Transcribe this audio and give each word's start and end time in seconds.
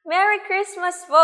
Merry 0.00 0.40
Christmas 0.48 1.04
po! 1.04 1.20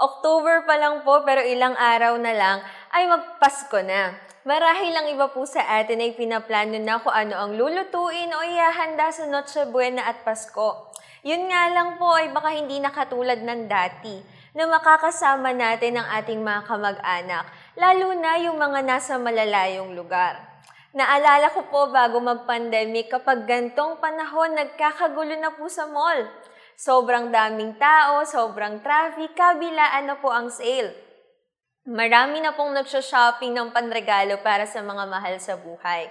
October 0.00 0.64
pa 0.64 0.80
lang 0.80 1.04
po 1.04 1.20
pero 1.28 1.44
ilang 1.44 1.76
araw 1.76 2.16
na 2.16 2.32
lang 2.32 2.64
ay 2.96 3.04
magpasko 3.04 3.84
na. 3.84 4.16
Marahil 4.48 4.96
lang 4.96 5.12
iba 5.12 5.28
po 5.28 5.44
sa 5.44 5.60
atin 5.60 6.00
ay 6.00 6.16
pinaplano 6.16 6.80
na 6.80 7.04
kung 7.04 7.12
ano 7.12 7.36
ang 7.36 7.52
lulutuin 7.52 8.32
o 8.32 8.40
ihahanda 8.40 9.12
sa 9.12 9.28
Noche 9.28 9.68
Buena 9.68 10.08
at 10.08 10.24
Pasko. 10.24 10.88
Yun 11.20 11.52
nga 11.52 11.68
lang 11.68 12.00
po 12.00 12.16
ay 12.16 12.32
baka 12.32 12.56
hindi 12.56 12.80
na 12.80 12.88
katulad 12.96 13.44
ng 13.44 13.68
dati 13.68 14.24
na 14.56 14.72
makakasama 14.72 15.52
natin 15.52 16.00
ang 16.00 16.08
ating 16.16 16.40
mga 16.40 16.64
kamag-anak, 16.64 17.44
lalo 17.76 18.08
na 18.16 18.40
yung 18.40 18.56
mga 18.56 18.88
nasa 18.88 19.20
malalayong 19.20 19.92
lugar. 19.92 20.40
Naalala 20.96 21.52
ko 21.52 21.68
po 21.68 21.92
bago 21.92 22.24
mag-pandemic 22.24 23.12
kapag 23.12 23.44
gantong 23.44 24.00
panahon 24.00 24.56
nagkakagulo 24.56 25.36
na 25.36 25.52
po 25.52 25.68
sa 25.68 25.84
mall. 25.84 26.24
Sobrang 26.74 27.30
daming 27.30 27.78
tao, 27.78 28.26
sobrang 28.26 28.82
traffic, 28.82 29.30
kabilaan 29.38 30.10
na 30.10 30.18
po 30.18 30.34
ang 30.34 30.50
sale. 30.50 30.90
Marami 31.86 32.42
na 32.42 32.56
pong 32.56 32.74
nagsha-shopping 32.74 33.54
ng 33.54 33.70
panregalo 33.70 34.42
para 34.42 34.66
sa 34.66 34.82
mga 34.82 35.04
mahal 35.06 35.36
sa 35.38 35.54
buhay. 35.54 36.10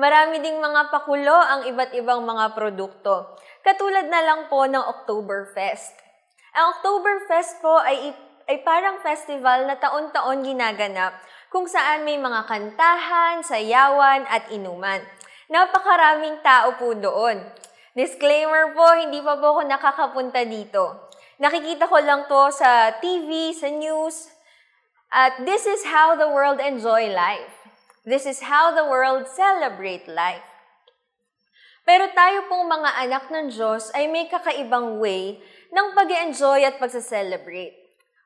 Marami 0.00 0.40
ding 0.40 0.56
mga 0.56 0.88
pakulo 0.88 1.34
ang 1.34 1.68
iba't 1.68 1.92
ibang 1.98 2.24
mga 2.24 2.56
produkto. 2.56 3.36
Katulad 3.60 4.08
na 4.08 4.22
lang 4.24 4.40
po 4.48 4.64
ng 4.64 4.80
Oktoberfest. 4.80 5.92
Ang 6.56 6.78
Oktoberfest 6.78 7.60
po 7.60 7.74
ay, 7.84 8.14
ay 8.48 8.62
parang 8.64 9.02
festival 9.04 9.68
na 9.68 9.76
taon-taon 9.76 10.46
ginaganap 10.46 11.18
kung 11.50 11.66
saan 11.66 12.06
may 12.06 12.16
mga 12.16 12.46
kantahan, 12.46 13.42
sayawan 13.42 14.24
at 14.30 14.48
inuman. 14.54 15.02
Napakaraming 15.50 16.38
tao 16.40 16.78
po 16.78 16.94
doon. 16.94 17.42
Disclaimer 17.90 18.70
po, 18.70 18.86
hindi 18.94 19.18
pa 19.18 19.34
po 19.34 19.58
ako 19.58 19.62
nakakapunta 19.66 20.46
dito. 20.46 21.10
Nakikita 21.42 21.90
ko 21.90 21.98
lang 21.98 22.30
to 22.30 22.54
sa 22.54 22.94
TV, 23.02 23.50
sa 23.50 23.66
news, 23.66 24.30
at 25.10 25.42
this 25.42 25.66
is 25.66 25.82
how 25.90 26.14
the 26.14 26.30
world 26.30 26.62
enjoy 26.62 27.10
life. 27.10 27.50
This 28.06 28.30
is 28.30 28.46
how 28.46 28.70
the 28.70 28.86
world 28.86 29.26
celebrate 29.26 30.06
life. 30.06 30.46
Pero 31.82 32.06
tayo 32.14 32.46
pong 32.46 32.70
mga 32.70 32.90
anak 32.94 33.24
ng 33.26 33.50
Diyos 33.50 33.90
ay 33.98 34.06
may 34.06 34.30
kakaibang 34.30 35.02
way 35.02 35.42
ng 35.74 35.86
pag 35.98 36.06
enjoy 36.30 36.62
at 36.62 36.78
pagsa-celebrate. 36.78 37.74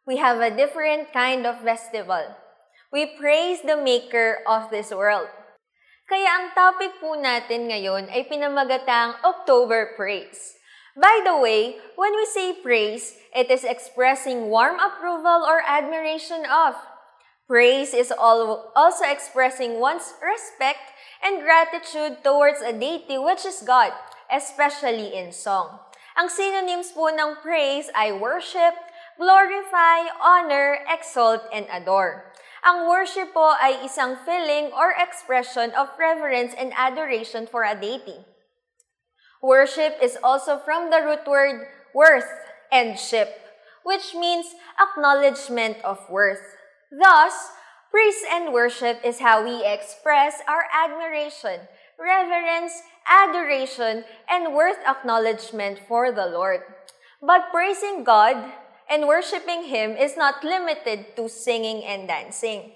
We 0.04 0.20
have 0.20 0.44
a 0.44 0.52
different 0.52 1.08
kind 1.16 1.48
of 1.48 1.64
festival. 1.64 2.36
We 2.92 3.16
praise 3.16 3.64
the 3.64 3.80
Maker 3.80 4.44
of 4.44 4.68
this 4.68 4.92
world. 4.92 5.32
Kaya 6.04 6.28
ang 6.36 6.52
topic 6.52 7.00
po 7.00 7.16
natin 7.16 7.64
ngayon 7.64 8.12
ay 8.12 8.28
pinamagatang 8.28 9.16
October 9.24 9.96
Praise. 9.96 10.60
By 10.92 11.24
the 11.24 11.40
way, 11.40 11.80
when 11.96 12.12
we 12.12 12.28
say 12.28 12.52
praise, 12.60 13.16
it 13.32 13.48
is 13.48 13.64
expressing 13.64 14.52
warm 14.52 14.76
approval 14.76 15.48
or 15.48 15.64
admiration 15.64 16.44
of. 16.44 16.76
Praise 17.48 17.96
is 17.96 18.12
also 18.12 19.04
expressing 19.08 19.80
one's 19.80 20.12
respect 20.20 20.92
and 21.24 21.40
gratitude 21.40 22.20
towards 22.20 22.60
a 22.60 22.76
deity 22.76 23.16
which 23.16 23.48
is 23.48 23.64
God, 23.64 23.96
especially 24.28 25.16
in 25.16 25.32
song. 25.32 25.80
Ang 26.20 26.28
synonyms 26.28 26.92
po 26.92 27.08
ng 27.08 27.40
praise 27.40 27.88
ay 27.96 28.12
worship, 28.12 28.76
glorify, 29.16 30.04
honor, 30.20 30.84
exalt, 30.84 31.48
and 31.48 31.64
adore. 31.72 32.28
Ang 32.64 32.88
worship 32.88 33.36
po 33.36 33.52
ay 33.60 33.84
isang 33.84 34.16
feeling 34.24 34.72
or 34.72 34.96
expression 34.96 35.68
of 35.76 35.92
reverence 36.00 36.56
and 36.56 36.72
adoration 36.72 37.44
for 37.44 37.60
a 37.60 37.76
deity. 37.76 38.24
Worship 39.44 40.00
is 40.00 40.16
also 40.24 40.56
from 40.56 40.88
the 40.88 41.04
root 41.04 41.28
word 41.28 41.68
worth 41.92 42.24
and 42.72 42.96
ship, 42.96 43.36
which 43.84 44.16
means 44.16 44.56
acknowledgement 44.80 45.76
of 45.84 46.00
worth. 46.08 46.56
Thus, 46.88 47.52
praise 47.92 48.24
and 48.32 48.48
worship 48.48 48.96
is 49.04 49.20
how 49.20 49.44
we 49.44 49.60
express 49.60 50.40
our 50.48 50.64
admiration, 50.72 51.68
reverence, 52.00 52.80
adoration, 53.04 54.08
and 54.24 54.56
worth 54.56 54.80
acknowledgement 54.88 55.84
for 55.84 56.08
the 56.08 56.24
Lord. 56.24 56.64
But 57.20 57.52
praising 57.52 58.08
God 58.08 58.40
and 58.90 59.08
worshiping 59.08 59.70
Him 59.70 59.96
is 59.96 60.16
not 60.16 60.44
limited 60.44 61.16
to 61.16 61.28
singing 61.28 61.84
and 61.84 62.08
dancing. 62.08 62.72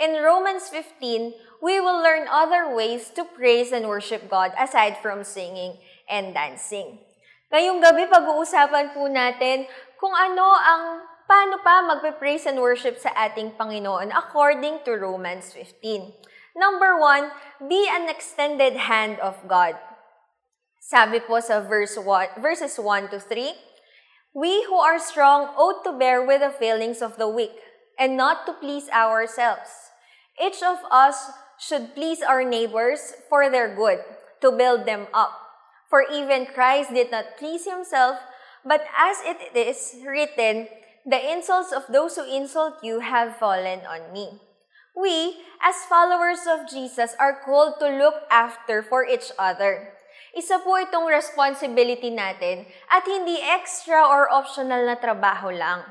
In 0.00 0.22
Romans 0.22 0.68
15, 0.68 1.34
we 1.62 1.78
will 1.78 2.02
learn 2.02 2.26
other 2.26 2.74
ways 2.74 3.10
to 3.14 3.22
praise 3.24 3.70
and 3.70 3.86
worship 3.86 4.26
God 4.28 4.50
aside 4.58 4.98
from 4.98 5.22
singing 5.22 5.78
and 6.10 6.34
dancing. 6.34 6.98
Ngayong 7.52 7.84
gabi, 7.84 8.08
pag-uusapan 8.08 8.96
po 8.96 9.06
natin 9.06 9.68
kung 10.00 10.10
ano 10.10 10.42
ang 10.42 10.82
paano 11.28 11.60
pa 11.60 11.84
magpe-praise 11.84 12.48
and 12.48 12.58
worship 12.58 12.98
sa 12.98 13.12
ating 13.14 13.54
Panginoon 13.54 14.10
according 14.10 14.82
to 14.82 14.96
Romans 14.96 15.52
15. 15.54 16.10
Number 16.56 16.98
one, 17.00 17.32
be 17.64 17.88
an 17.88 18.08
extended 18.08 18.76
hand 18.76 19.16
of 19.20 19.40
God. 19.48 19.76
Sabi 20.82 21.22
po 21.22 21.38
sa 21.38 21.62
verse 21.62 21.96
1, 21.96 22.42
verses 22.42 22.76
1 22.76 23.08
to 23.14 23.22
3, 23.22 23.71
We 24.34 24.64
who 24.64 24.76
are 24.76 24.98
strong 24.98 25.52
ought 25.60 25.84
to 25.84 25.92
bear 25.92 26.24
with 26.24 26.40
the 26.40 26.50
failings 26.50 27.02
of 27.02 27.18
the 27.18 27.28
weak 27.28 27.52
and 27.98 28.16
not 28.16 28.46
to 28.46 28.54
please 28.54 28.88
ourselves. 28.88 29.92
Each 30.40 30.62
of 30.62 30.78
us 30.90 31.30
should 31.60 31.94
please 31.94 32.22
our 32.22 32.42
neighbors 32.42 33.12
for 33.28 33.50
their 33.50 33.76
good, 33.76 34.00
to 34.40 34.50
build 34.50 34.86
them 34.86 35.06
up. 35.12 35.38
For 35.90 36.04
even 36.10 36.46
Christ 36.46 36.94
did 36.94 37.10
not 37.10 37.36
please 37.38 37.66
himself, 37.66 38.16
but 38.64 38.80
as 38.96 39.18
it 39.20 39.54
is 39.54 40.00
written, 40.06 40.68
the 41.04 41.20
insults 41.20 41.70
of 41.70 41.84
those 41.92 42.16
who 42.16 42.24
insult 42.24 42.82
you 42.82 43.00
have 43.00 43.36
fallen 43.36 43.80
on 43.84 44.12
me. 44.12 44.40
We, 44.96 45.36
as 45.60 45.84
followers 45.88 46.46
of 46.48 46.70
Jesus, 46.70 47.14
are 47.20 47.42
called 47.44 47.74
to 47.80 47.88
look 47.88 48.24
after 48.30 48.82
for 48.82 49.06
each 49.06 49.30
other. 49.38 49.92
Isa 50.32 50.64
po 50.64 50.80
itong 50.80 51.12
responsibility 51.12 52.08
natin 52.08 52.64
at 52.88 53.04
hindi 53.04 53.36
extra 53.36 54.00
or 54.00 54.32
optional 54.32 54.80
na 54.88 54.96
trabaho 54.96 55.52
lang. 55.52 55.84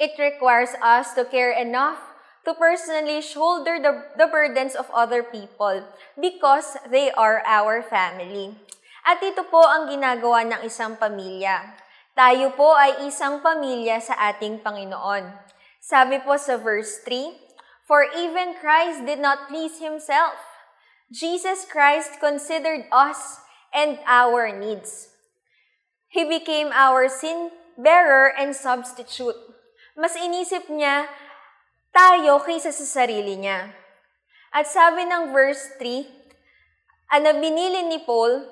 It 0.00 0.16
requires 0.16 0.72
us 0.80 1.12
to 1.12 1.28
care 1.28 1.52
enough 1.52 2.00
to 2.48 2.56
personally 2.56 3.20
shoulder 3.20 3.76
the, 3.76 4.08
the 4.16 4.28
burdens 4.28 4.72
of 4.72 4.88
other 4.88 5.20
people 5.20 5.84
because 6.16 6.80
they 6.88 7.12
are 7.12 7.44
our 7.44 7.84
family. 7.84 8.56
At 9.04 9.20
ito 9.20 9.44
po 9.52 9.60
ang 9.60 9.92
ginagawa 9.92 10.48
ng 10.48 10.60
isang 10.64 10.96
pamilya. 10.96 11.76
Tayo 12.16 12.56
po 12.56 12.72
ay 12.72 13.04
isang 13.04 13.44
pamilya 13.44 14.00
sa 14.00 14.16
ating 14.32 14.64
Panginoon. 14.64 15.28
Sabi 15.76 16.24
po 16.24 16.40
sa 16.40 16.56
verse 16.56 17.04
3, 17.04 17.36
For 17.84 18.08
even 18.16 18.56
Christ 18.56 19.04
did 19.04 19.20
not 19.20 19.52
please 19.52 19.76
himself. 19.76 20.53
Jesus 21.12 21.68
Christ 21.68 22.20
considered 22.20 22.88
us 22.88 23.40
and 23.74 23.98
our 24.06 24.48
needs. 24.48 25.12
He 26.08 26.24
became 26.24 26.70
our 26.72 27.10
sin 27.10 27.50
bearer 27.76 28.30
and 28.32 28.54
substitute. 28.54 29.36
Mas 29.98 30.14
inisip 30.14 30.70
niya 30.70 31.10
tayo 31.90 32.42
kaysa 32.42 32.70
sa 32.70 32.86
sarili 32.86 33.38
niya. 33.38 33.74
At 34.54 34.70
sabi 34.70 35.06
ng 35.06 35.34
verse 35.34 35.74
3, 35.82 36.06
ang 37.14 37.26
binili 37.42 37.86
ni 37.90 37.98
Paul 38.02 38.46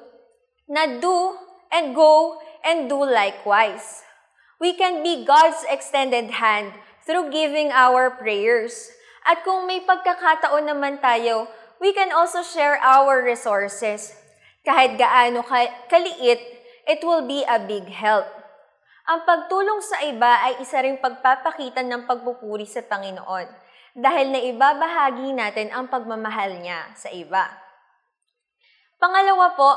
na 0.67 0.99
do 0.99 1.39
and 1.71 1.95
go 1.95 2.39
and 2.63 2.87
do 2.91 2.99
likewise. 3.03 4.03
We 4.63 4.75
can 4.79 5.03
be 5.03 5.27
God's 5.27 5.67
extended 5.67 6.39
hand 6.39 6.75
through 7.03 7.35
giving 7.35 7.75
our 7.75 8.15
prayers. 8.15 8.91
At 9.27 9.43
kung 9.43 9.67
may 9.67 9.83
pagkakataon 9.83 10.71
naman 10.71 11.03
tayo, 11.03 11.51
we 11.83 11.91
can 11.91 12.15
also 12.15 12.47
share 12.47 12.79
our 12.79 13.27
resources. 13.27 14.15
Kahit 14.63 14.95
gaano 14.95 15.43
kaliit, 15.91 16.39
it 16.87 17.03
will 17.03 17.27
be 17.27 17.43
a 17.43 17.59
big 17.59 17.91
help. 17.91 18.31
Ang 19.11 19.27
pagtulong 19.27 19.83
sa 19.83 19.99
iba 20.07 20.47
ay 20.47 20.63
isa 20.63 20.79
ring 20.79 21.03
pagpapakita 21.03 21.83
ng 21.83 22.07
pagpupuri 22.07 22.71
sa 22.71 22.87
Panginoon 22.87 23.51
dahil 23.99 24.31
na 24.31 24.39
ibabahagi 24.39 25.35
natin 25.35 25.75
ang 25.75 25.91
pagmamahal 25.91 26.55
niya 26.63 26.87
sa 26.95 27.11
iba. 27.11 27.51
Pangalawa 29.03 29.59
po, 29.59 29.71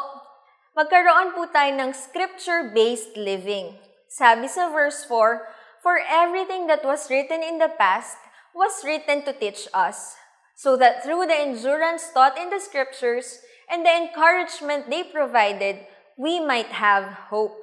magkaroon 0.77 1.33
po 1.33 1.49
tayo 1.49 1.73
ng 1.73 1.89
scripture-based 1.89 3.17
living. 3.17 3.81
Sabi 4.05 4.45
sa 4.45 4.69
verse 4.69 5.01
4, 5.09 5.81
For 5.81 5.97
everything 6.05 6.69
that 6.69 6.85
was 6.85 7.09
written 7.09 7.41
in 7.41 7.57
the 7.57 7.73
past 7.81 8.21
was 8.53 8.85
written 8.85 9.25
to 9.25 9.33
teach 9.33 9.65
us, 9.73 10.13
so 10.55 10.77
that 10.77 11.03
through 11.03 11.27
the 11.27 11.35
endurance 11.35 12.09
taught 12.15 12.39
in 12.39 12.49
the 12.49 12.59
scriptures 12.59 13.43
and 13.69 13.85
the 13.85 13.91
encouragement 13.91 14.89
they 14.89 15.03
provided, 15.03 15.83
we 16.17 16.39
might 16.39 16.71
have 16.71 17.27
hope. 17.27 17.59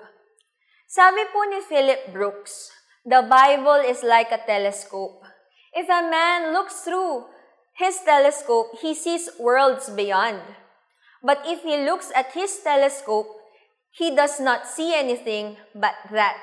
Sabi 0.86 1.24
po 1.32 1.40
ni 1.48 1.64
Philip 1.64 2.12
Brooks, 2.12 2.68
the 3.08 3.24
Bible 3.24 3.80
is 3.80 4.04
like 4.04 4.28
a 4.28 4.44
telescope. 4.44 5.24
If 5.72 5.88
a 5.88 6.04
man 6.04 6.52
looks 6.52 6.84
through 6.84 7.32
his 7.72 7.96
telescope, 8.04 8.76
he 8.84 8.92
sees 8.92 9.32
worlds 9.40 9.88
beyond. 9.88 10.44
But 11.24 11.40
if 11.48 11.64
he 11.64 11.80
looks 11.80 12.12
at 12.14 12.36
his 12.36 12.60
telescope, 12.60 13.26
he 13.88 14.12
does 14.14 14.36
not 14.36 14.68
see 14.68 14.92
anything 14.92 15.56
but 15.72 15.96
that. 16.12 16.36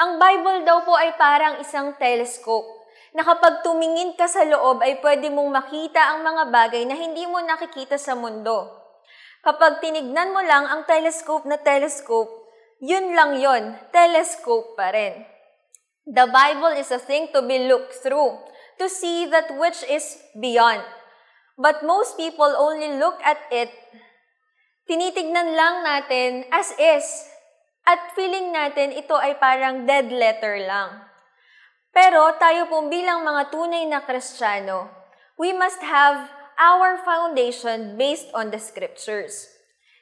Ang 0.00 0.16
Bible 0.16 0.64
daw 0.64 0.80
po 0.84 0.96
ay 0.96 1.12
parang 1.20 1.60
isang 1.60 1.96
telescope 2.00 2.75
na 3.16 3.24
kapag 3.24 3.64
tumingin 3.64 4.12
ka 4.12 4.28
sa 4.28 4.44
loob 4.44 4.84
ay 4.84 5.00
pwede 5.00 5.32
mong 5.32 5.48
makita 5.48 6.12
ang 6.12 6.20
mga 6.20 6.52
bagay 6.52 6.84
na 6.84 6.92
hindi 6.92 7.24
mo 7.24 7.40
nakikita 7.40 7.96
sa 7.96 8.12
mundo. 8.12 8.68
Kapag 9.40 9.80
tinignan 9.80 10.36
mo 10.36 10.44
lang 10.44 10.68
ang 10.68 10.84
telescope 10.84 11.48
na 11.48 11.56
telescope, 11.56 12.28
yun 12.84 13.16
lang 13.16 13.40
yon, 13.40 13.72
telescope 13.88 14.76
pa 14.76 14.92
rin. 14.92 15.24
The 16.04 16.28
Bible 16.28 16.76
is 16.76 16.92
a 16.92 17.00
thing 17.00 17.32
to 17.32 17.40
be 17.40 17.64
looked 17.64 18.04
through, 18.04 18.36
to 18.76 18.86
see 18.92 19.24
that 19.32 19.48
which 19.56 19.80
is 19.88 20.20
beyond. 20.36 20.84
But 21.56 21.88
most 21.88 22.20
people 22.20 22.52
only 22.52 23.00
look 23.00 23.16
at 23.24 23.40
it, 23.48 23.72
tinitignan 24.84 25.56
lang 25.56 25.88
natin 25.88 26.44
as 26.52 26.68
is, 26.76 27.08
at 27.88 28.12
feeling 28.12 28.52
natin 28.52 28.92
ito 28.92 29.16
ay 29.16 29.40
parang 29.40 29.88
dead 29.88 30.12
letter 30.12 30.60
lang. 30.68 31.15
Pero 31.96 32.28
tayo 32.36 32.68
po 32.68 32.84
bilang 32.92 33.24
mga 33.24 33.48
tunay 33.48 33.88
na 33.88 34.04
Kristiyano, 34.04 34.92
we 35.40 35.56
must 35.56 35.80
have 35.80 36.28
our 36.60 37.00
foundation 37.00 37.96
based 37.96 38.28
on 38.36 38.52
the 38.52 38.60
scriptures. 38.60 39.48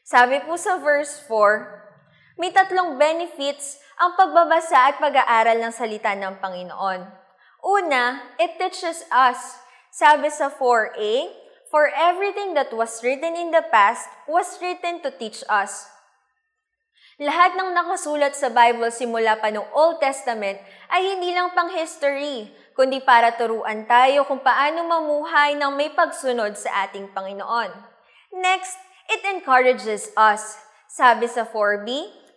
Sabi 0.03 0.43
po 0.43 0.59
sa 0.59 0.75
verse 0.83 1.23
4, 1.31 2.35
may 2.35 2.51
tatlong 2.51 2.99
benefits 2.99 3.79
ang 3.95 4.19
pagbabasa 4.19 4.91
at 4.91 4.99
pag-aaral 4.99 5.63
ng 5.63 5.71
salita 5.71 6.19
ng 6.19 6.43
Panginoon. 6.43 7.07
Una, 7.63 8.27
it 8.43 8.59
teaches 8.59 9.07
us. 9.15 9.63
Sabi 9.95 10.35
sa 10.35 10.51
4a, 10.51 11.31
For 11.71 11.95
everything 11.95 12.59
that 12.59 12.75
was 12.75 13.03
written 13.07 13.39
in 13.39 13.55
the 13.55 13.63
past 13.71 14.11
was 14.27 14.59
written 14.59 14.99
to 15.07 15.15
teach 15.15 15.47
us 15.47 15.94
lahat 17.23 17.55
ng 17.55 17.71
nakasulat 17.71 18.35
sa 18.35 18.51
Bible 18.51 18.91
simula 18.91 19.39
pa 19.39 19.47
noong 19.47 19.71
Old 19.71 20.03
Testament 20.03 20.59
ay 20.91 21.15
hindi 21.15 21.31
lang 21.31 21.55
pang 21.55 21.71
history, 21.71 22.51
kundi 22.75 22.99
para 22.99 23.31
turuan 23.39 23.87
tayo 23.87 24.27
kung 24.27 24.43
paano 24.43 24.83
mamuhay 24.83 25.55
ng 25.55 25.79
may 25.79 25.95
pagsunod 25.95 26.59
sa 26.59 26.91
ating 26.91 27.15
Panginoon. 27.15 27.71
Next, 28.35 28.75
it 29.07 29.23
encourages 29.31 30.11
us. 30.19 30.59
Sabi 30.91 31.31
sa 31.31 31.47
4b, 31.47 31.87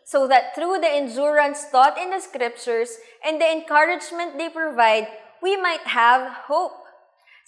so 0.05 0.29
that 0.29 0.53
through 0.53 0.77
the 0.77 0.89
endurance 0.89 1.65
taught 1.73 1.97
in 1.97 2.13
the 2.13 2.21
scriptures 2.21 3.01
and 3.25 3.41
the 3.41 3.49
encouragement 3.49 4.37
they 4.37 4.49
provide, 4.53 5.09
we 5.41 5.57
might 5.57 5.89
have 5.89 6.45
hope. 6.45 6.85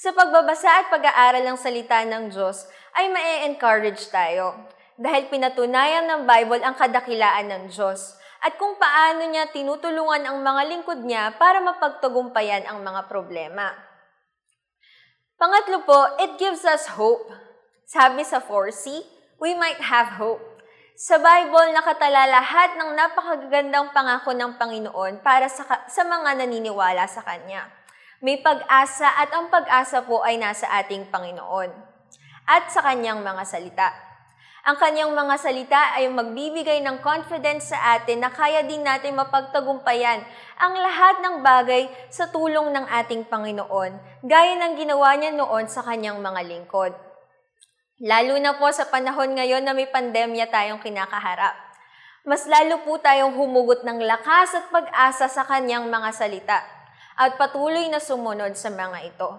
Sa 0.02 0.18
pagbabasa 0.18 0.82
at 0.82 0.90
pag-aaral 0.90 1.46
ng 1.46 1.60
salita 1.62 2.02
ng 2.10 2.34
Diyos, 2.34 2.66
ay 2.98 3.06
ma-encourage 3.14 4.10
tayo 4.10 4.58
dahil 5.00 5.32
pinatunayan 5.32 6.04
ng 6.12 6.22
Bible 6.28 6.60
ang 6.60 6.76
kadakilaan 6.76 7.48
ng 7.48 7.64
Diyos 7.72 8.20
at 8.44 8.60
kung 8.60 8.76
paano 8.76 9.24
niya 9.32 9.48
tinutulungan 9.52 10.28
ang 10.28 10.44
mga 10.44 10.62
lingkod 10.76 11.00
niya 11.08 11.36
para 11.40 11.64
mapagtagumpayan 11.64 12.68
ang 12.68 12.84
mga 12.84 13.08
problema. 13.08 13.72
Pangatlo 15.40 15.88
po, 15.88 16.20
it 16.20 16.36
gives 16.36 16.68
us 16.68 17.00
hope. 17.00 17.32
Sabi 17.88 18.28
sa 18.28 18.44
4C, 18.44 19.00
we 19.40 19.56
might 19.56 19.80
have 19.80 20.20
hope. 20.20 20.44
Sa 21.00 21.16
Bible, 21.16 21.72
nakatala 21.72 22.28
lahat 22.28 22.76
ng 22.76 22.92
napakagandang 22.92 23.96
pangako 23.96 24.36
ng 24.36 24.60
Panginoon 24.60 25.24
para 25.24 25.48
sa, 25.48 25.64
sa 25.88 26.04
mga 26.04 26.44
naniniwala 26.44 27.08
sa 27.08 27.24
Kanya. 27.24 27.72
May 28.20 28.44
pag-asa 28.44 29.16
at 29.16 29.32
ang 29.32 29.48
pag-asa 29.48 30.04
po 30.04 30.20
ay 30.28 30.36
nasa 30.36 30.68
ating 30.84 31.08
Panginoon 31.08 31.72
at 32.52 32.68
sa 32.68 32.84
Kanyang 32.84 33.24
mga 33.24 33.44
salita. 33.48 34.09
Ang 34.60 34.76
kanyang 34.76 35.16
mga 35.16 35.36
salita 35.40 35.96
ay 35.96 36.12
magbibigay 36.12 36.84
ng 36.84 37.00
confidence 37.00 37.72
sa 37.72 37.96
atin 37.96 38.20
na 38.20 38.28
kaya 38.28 38.60
din 38.68 38.84
natin 38.84 39.16
mapagtagumpayan 39.16 40.20
ang 40.60 40.74
lahat 40.76 41.24
ng 41.24 41.36
bagay 41.40 41.88
sa 42.12 42.28
tulong 42.28 42.76
ng 42.76 42.84
ating 42.92 43.24
Panginoon, 43.32 43.92
gaya 44.28 44.54
ng 44.60 44.76
ginawa 44.76 45.16
niya 45.16 45.32
noon 45.32 45.72
sa 45.72 45.80
kanyang 45.80 46.20
mga 46.20 46.44
lingkod. 46.44 46.92
Lalo 48.04 48.36
na 48.36 48.60
po 48.60 48.68
sa 48.76 48.92
panahon 48.92 49.32
ngayon 49.32 49.64
na 49.64 49.72
may 49.72 49.88
pandemya 49.88 50.52
tayong 50.52 50.84
kinakaharap. 50.84 51.56
Mas 52.28 52.44
lalo 52.44 52.84
po 52.84 53.00
tayong 53.00 53.40
humugot 53.40 53.88
ng 53.88 54.04
lakas 54.04 54.60
at 54.60 54.68
pag-asa 54.68 55.32
sa 55.32 55.48
kanyang 55.48 55.88
mga 55.88 56.12
salita 56.12 56.60
at 57.16 57.40
patuloy 57.40 57.88
na 57.88 58.04
sumunod 58.04 58.60
sa 58.60 58.68
mga 58.68 59.08
ito. 59.08 59.30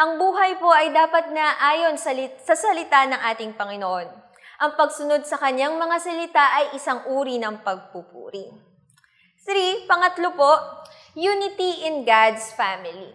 Ang 0.00 0.16
buhay 0.16 0.56
po 0.56 0.72
ay 0.72 0.88
dapat 0.88 1.32
na 1.36 1.52
ayon 1.60 2.00
sa 2.00 2.56
salita 2.56 3.04
ng 3.04 3.20
ating 3.28 3.52
Panginoon. 3.60 4.23
Ang 4.62 4.78
pagsunod 4.78 5.26
sa 5.26 5.34
kanyang 5.34 5.74
mga 5.74 5.96
salita 5.98 6.44
ay 6.62 6.78
isang 6.78 7.02
uri 7.10 7.42
ng 7.42 7.66
pagpupuri. 7.66 8.54
Three, 9.42 9.82
pangatlo 9.90 10.30
po, 10.38 10.52
unity 11.18 11.84
in 11.90 12.06
God's 12.06 12.54
family. 12.54 13.12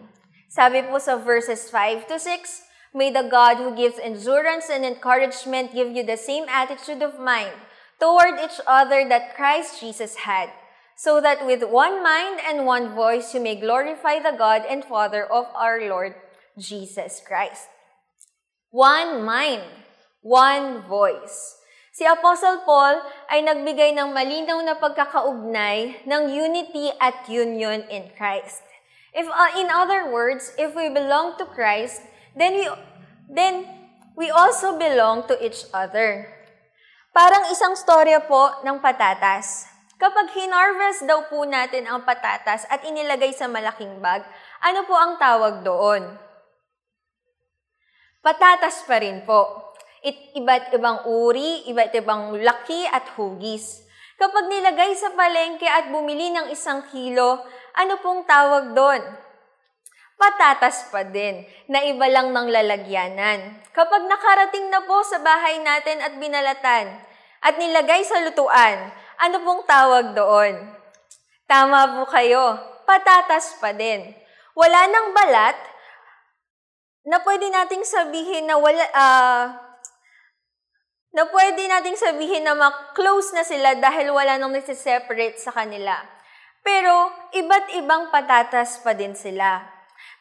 Sabi 0.52 0.84
po 0.84 1.00
sa 1.00 1.16
verses 1.16 1.72
5 1.72 2.10
to 2.12 2.20
6, 2.20 2.68
May 2.92 3.08
the 3.08 3.24
God 3.24 3.62
who 3.62 3.72
gives 3.72 4.02
endurance 4.02 4.66
and 4.68 4.84
encouragement 4.84 5.72
give 5.72 5.94
you 5.94 6.02
the 6.02 6.18
same 6.18 6.44
attitude 6.50 7.00
of 7.00 7.22
mind 7.22 7.54
toward 8.02 8.36
each 8.42 8.58
other 8.66 9.06
that 9.06 9.38
Christ 9.38 9.78
Jesus 9.78 10.26
had, 10.26 10.50
so 10.98 11.22
that 11.22 11.46
with 11.46 11.62
one 11.62 12.02
mind 12.02 12.42
and 12.42 12.66
one 12.66 12.92
voice 12.92 13.32
you 13.32 13.40
may 13.40 13.54
glorify 13.54 14.18
the 14.18 14.34
God 14.36 14.66
and 14.68 14.84
Father 14.84 15.24
of 15.24 15.46
our 15.54 15.80
Lord 15.86 16.18
Jesus 16.58 17.22
Christ. 17.24 17.70
One 18.74 19.22
mind 19.22 19.62
one 20.20 20.84
voice. 20.84 21.60
Si 21.90 22.06
Apostle 22.06 22.62
Paul 22.64 23.02
ay 23.28 23.44
nagbigay 23.44 23.92
ng 23.96 24.14
malinaw 24.14 24.62
na 24.62 24.78
pagkakaugnay 24.78 26.06
ng 26.06 26.22
unity 26.30 26.88
at 26.96 27.26
union 27.28 27.84
in 27.92 28.08
Christ. 28.14 28.62
If 29.10 29.26
uh, 29.26 29.58
in 29.58 29.68
other 29.68 30.06
words, 30.06 30.54
if 30.54 30.72
we 30.78 30.86
belong 30.86 31.34
to 31.42 31.44
Christ, 31.50 32.00
then 32.38 32.54
we 32.54 32.64
then 33.26 33.66
we 34.14 34.30
also 34.30 34.78
belong 34.78 35.26
to 35.26 35.34
each 35.42 35.66
other. 35.74 36.30
Parang 37.10 37.50
isang 37.50 37.74
storya 37.74 38.22
po 38.22 38.62
ng 38.62 38.78
patatas. 38.78 39.66
Kapag 40.00 40.32
hinarvest 40.32 41.04
daw 41.04 41.26
po 41.28 41.44
natin 41.44 41.84
ang 41.84 42.06
patatas 42.06 42.64
at 42.70 42.86
inilagay 42.86 43.34
sa 43.34 43.50
malaking 43.50 44.00
bag, 44.00 44.24
ano 44.62 44.86
po 44.88 44.94
ang 44.96 45.20
tawag 45.20 45.60
doon? 45.66 46.16
Patatas 48.24 48.86
pa 48.86 49.02
rin 49.02 49.26
po. 49.26 49.69
It, 50.00 50.16
iba't 50.36 50.72
ibang 50.72 51.04
uri, 51.04 51.68
iba't 51.68 51.92
ibang 51.92 52.40
laki 52.40 52.88
at 52.88 53.12
hugis. 53.20 53.84
Kapag 54.16 54.48
nilagay 54.48 54.92
sa 54.96 55.12
palengke 55.12 55.68
at 55.68 55.92
bumili 55.92 56.32
ng 56.32 56.52
isang 56.52 56.84
kilo, 56.88 57.40
ano 57.76 57.94
pong 58.00 58.24
tawag 58.24 58.72
doon? 58.72 59.00
Patatas 60.20 60.92
pa 60.92 61.00
din, 61.00 61.48
na 61.68 61.80
iba 61.84 62.04
lang 62.08 62.32
ng 62.32 62.48
lalagyanan. 62.52 63.64
Kapag 63.72 64.04
nakarating 64.04 64.68
na 64.68 64.84
po 64.84 65.00
sa 65.04 65.20
bahay 65.24 65.60
natin 65.64 66.04
at 66.04 66.12
binalatan, 66.20 67.00
at 67.40 67.56
nilagay 67.56 68.04
sa 68.04 68.20
lutuan, 68.20 68.92
ano 69.16 69.36
pong 69.40 69.64
tawag 69.64 70.12
doon? 70.12 70.68
Tama 71.48 71.96
po 71.96 72.12
kayo, 72.12 72.60
patatas 72.84 73.56
pa 73.56 73.72
din. 73.72 74.12
Wala 74.52 74.80
nang 74.92 75.16
balat 75.16 75.56
na 77.08 77.16
pwede 77.24 77.48
nating 77.48 77.84
sabihin 77.88 78.44
na 78.44 78.60
wala, 78.60 78.84
uh, 78.92 79.69
na 81.10 81.26
pwede 81.26 81.66
nating 81.66 81.98
sabihin 81.98 82.46
na 82.46 82.54
ma-close 82.54 83.34
na 83.34 83.42
sila 83.42 83.74
dahil 83.74 84.14
wala 84.14 84.38
nang 84.38 84.54
nagsiseparate 84.54 85.42
sa 85.42 85.50
kanila. 85.50 85.98
Pero, 86.62 87.10
iba't 87.34 87.72
ibang 87.82 88.14
patatas 88.14 88.78
pa 88.84 88.94
din 88.94 89.16
sila. 89.18 89.64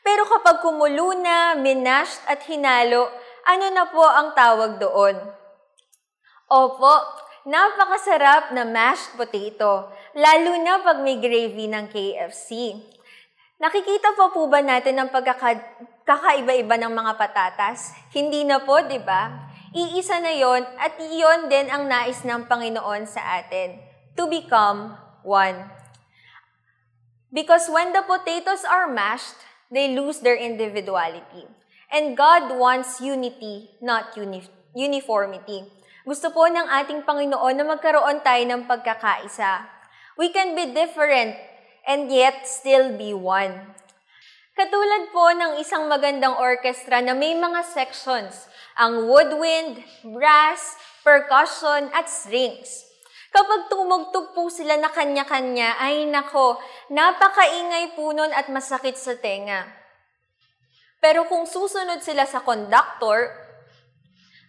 Pero 0.02 0.26
kapag 0.26 0.66
kumulo 0.66 1.14
na, 1.20 1.54
minashed 1.54 2.24
at 2.26 2.42
hinalo, 2.50 3.06
ano 3.46 3.66
na 3.70 3.86
po 3.92 4.02
ang 4.02 4.34
tawag 4.34 4.82
doon? 4.82 5.16
Opo, 6.50 6.94
napakasarap 7.46 8.56
na 8.58 8.66
mashed 8.66 9.14
potato, 9.14 9.94
lalo 10.18 10.52
na 10.58 10.82
pag 10.82 11.06
may 11.06 11.22
gravy 11.22 11.70
ng 11.70 11.86
KFC. 11.92 12.74
Nakikita 13.60 14.16
po 14.16 14.32
po 14.32 14.48
ba 14.48 14.64
natin 14.64 14.96
ang 14.98 15.12
pagkakaiba-iba 15.12 16.76
ng 16.80 16.94
mga 16.96 17.14
patatas? 17.20 17.92
Hindi 18.16 18.48
na 18.48 18.64
po, 18.64 18.80
di 18.80 18.98
ba? 19.04 19.49
Iisa 19.70 20.18
na 20.18 20.34
yon 20.34 20.66
at 20.82 20.98
iyon 20.98 21.46
din 21.46 21.70
ang 21.70 21.86
nais 21.86 22.26
ng 22.26 22.50
Panginoon 22.50 23.06
sa 23.06 23.38
atin, 23.38 23.78
to 24.18 24.26
become 24.26 24.98
one. 25.22 25.70
Because 27.30 27.70
when 27.70 27.94
the 27.94 28.02
potatoes 28.02 28.66
are 28.66 28.90
mashed, 28.90 29.38
they 29.70 29.94
lose 29.94 30.26
their 30.26 30.34
individuality. 30.34 31.46
And 31.94 32.18
God 32.18 32.50
wants 32.58 32.98
unity, 32.98 33.78
not 33.78 34.18
uni- 34.18 34.50
uniformity. 34.74 35.70
Gusto 36.02 36.34
po 36.34 36.50
ng 36.50 36.66
ating 36.66 37.06
Panginoon 37.06 37.54
na 37.54 37.66
magkaroon 37.70 38.26
tayo 38.26 38.42
ng 38.50 38.66
pagkakaisa. 38.66 39.70
We 40.18 40.34
can 40.34 40.58
be 40.58 40.74
different 40.74 41.38
and 41.86 42.10
yet 42.10 42.50
still 42.50 42.98
be 42.98 43.14
one. 43.14 43.78
Katulad 44.58 45.14
po 45.14 45.30
ng 45.30 45.62
isang 45.62 45.86
magandang 45.86 46.42
orchestra 46.42 47.06
na 47.06 47.14
may 47.14 47.38
mga 47.38 47.62
sections 47.70 48.49
ang 48.80 49.12
woodwind, 49.12 49.84
brass, 50.08 50.80
percussion, 51.04 51.92
at 51.92 52.08
strings. 52.08 52.88
Kapag 53.30 53.68
tumugtog 53.68 54.32
po 54.34 54.48
sila 54.48 54.80
na 54.80 54.90
kanya-kanya, 54.90 55.78
ay 55.78 56.08
nako, 56.08 56.58
napakaingay 56.90 57.94
po 57.94 58.16
nun 58.16 58.32
at 58.32 58.48
masakit 58.48 58.96
sa 58.96 59.14
tenga. 59.20 59.68
Pero 61.04 61.28
kung 61.28 61.44
susunod 61.46 62.02
sila 62.02 62.24
sa 62.24 62.42
conductor 62.42 63.36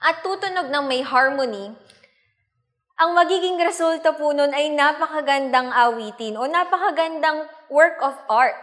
at 0.00 0.22
tutunog 0.25 0.72
ng 0.72 0.84
may 0.87 1.02
harmony, 1.04 1.75
ang 3.00 3.16
magiging 3.16 3.58
resulta 3.60 4.16
po 4.16 4.32
nun 4.32 4.54
ay 4.54 4.72
napakagandang 4.72 5.75
awitin 5.75 6.38
o 6.38 6.46
napakagandang 6.49 7.50
work 7.68 8.00
of 8.00 8.16
art. 8.30 8.60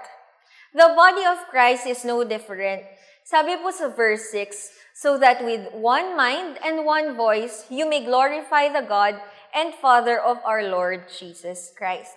The 0.78 0.94
body 0.94 1.26
of 1.26 1.42
Christ 1.50 1.90
is 1.90 2.06
no 2.06 2.22
different. 2.22 2.86
Sabi 3.28 3.60
po 3.60 3.76
sa 3.76 3.92
verse 3.92 4.32
6, 4.32 4.72
so 4.96 5.20
that 5.20 5.44
with 5.44 5.68
one 5.76 6.16
mind 6.16 6.56
and 6.64 6.88
one 6.88 7.20
voice 7.20 7.68
you 7.68 7.84
may 7.84 8.00
glorify 8.00 8.72
the 8.72 8.88
God 8.88 9.20
and 9.52 9.76
Father 9.84 10.16
of 10.16 10.40
our 10.48 10.64
Lord 10.64 11.12
Jesus 11.12 11.76
Christ. 11.76 12.16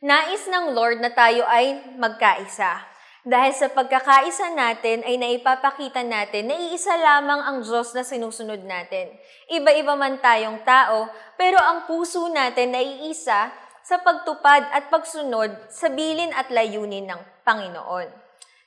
Nais 0.00 0.48
ng 0.48 0.72
Lord 0.72 1.04
na 1.04 1.12
tayo 1.12 1.44
ay 1.44 1.92
magkaisa. 2.00 2.88
Dahil 3.28 3.52
sa 3.52 3.68
pagkakaisa 3.68 4.56
natin 4.56 5.04
ay 5.04 5.20
naipapakita 5.20 6.00
natin 6.00 6.48
na 6.48 6.56
iisa 6.56 6.96
lamang 6.96 7.44
ang 7.44 7.58
Diyos 7.60 7.92
na 7.92 8.00
sinusunod 8.00 8.64
natin. 8.64 9.12
Iba-iba 9.52 9.92
man 9.92 10.24
tayong 10.24 10.64
tao, 10.64 11.04
pero 11.36 11.60
ang 11.60 11.84
puso 11.84 12.32
natin 12.32 12.72
ay 12.72 13.12
iisa 13.12 13.52
sa 13.84 13.96
pagtupad 14.00 14.72
at 14.72 14.88
pagsunod 14.88 15.52
sa 15.68 15.92
bilin 15.92 16.32
at 16.32 16.48
layunin 16.48 17.12
ng 17.12 17.20
Panginoon. 17.44 18.08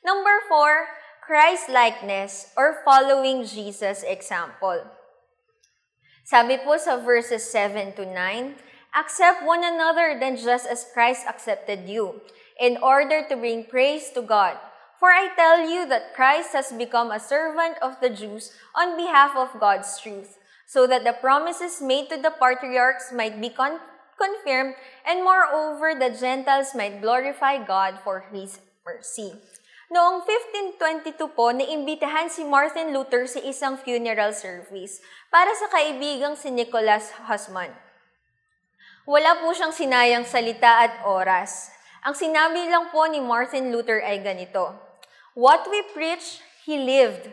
Number 0.06 0.38
four, 0.46 0.86
Christ-likeness 1.26 2.54
or 2.54 2.86
following 2.86 3.50
Jesus' 3.50 4.06
example. 4.06 4.86
Sabi 6.22 6.62
po 6.62 6.78
sa 6.78 7.02
verses 7.02 7.42
7 7.50 7.98
to 7.98 8.06
9, 8.06 8.14
Accept 8.94 9.42
one 9.42 9.66
another 9.66 10.22
then 10.22 10.38
just 10.38 10.70
as 10.70 10.86
Christ 10.94 11.26
accepted 11.26 11.90
you, 11.90 12.22
in 12.62 12.78
order 12.78 13.26
to 13.26 13.34
bring 13.34 13.66
praise 13.66 14.14
to 14.14 14.22
God. 14.22 14.62
For 15.02 15.10
I 15.10 15.34
tell 15.34 15.66
you 15.66 15.90
that 15.90 16.14
Christ 16.14 16.54
has 16.54 16.70
become 16.70 17.10
a 17.10 17.18
servant 17.18 17.82
of 17.82 17.98
the 18.06 18.14
Jews 18.14 18.54
on 18.78 18.94
behalf 18.94 19.34
of 19.34 19.58
God's 19.58 19.98
truth, 19.98 20.38
so 20.70 20.86
that 20.86 21.10
the 21.10 21.18
promises 21.18 21.82
made 21.82 22.06
to 22.14 22.22
the 22.22 22.38
patriarchs 22.38 23.10
might 23.10 23.42
be 23.42 23.50
con- 23.50 23.82
confirmed, 24.22 24.78
and 25.02 25.26
moreover, 25.26 25.98
the 25.98 26.14
Gentiles 26.14 26.78
might 26.78 27.02
glorify 27.02 27.58
God 27.66 27.98
for 28.06 28.30
His 28.30 28.62
mercy. 28.86 29.42
Noong 29.86 30.26
1522 30.26 31.38
po, 31.38 31.54
naimbitahan 31.54 32.26
si 32.26 32.42
Martin 32.42 32.90
Luther 32.90 33.30
sa 33.30 33.38
isang 33.46 33.78
funeral 33.78 34.34
service 34.34 34.98
para 35.30 35.54
sa 35.54 35.70
kaibigang 35.70 36.34
si 36.34 36.50
Nicholas 36.50 37.14
Hussman. 37.30 37.70
Wala 39.06 39.38
po 39.38 39.54
siyang 39.54 39.70
sinayang 39.70 40.26
salita 40.26 40.90
at 40.90 41.06
oras. 41.06 41.70
Ang 42.02 42.18
sinabi 42.18 42.66
lang 42.66 42.90
po 42.90 43.06
ni 43.06 43.22
Martin 43.22 43.70
Luther 43.70 44.02
ay 44.02 44.26
ganito, 44.26 44.74
What 45.38 45.70
we 45.70 45.86
preach, 45.94 46.42
he 46.66 46.82
lived. 46.82 47.30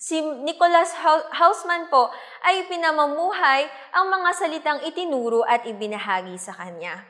Si 0.00 0.24
Nicholas 0.40 0.96
Hausman 1.36 1.92
po 1.92 2.08
ay 2.40 2.64
pinamamuhay 2.64 3.68
ang 3.92 4.08
mga 4.08 4.30
salitang 4.32 4.80
itinuro 4.88 5.44
at 5.44 5.68
ibinahagi 5.68 6.40
sa 6.40 6.56
kanya. 6.56 7.04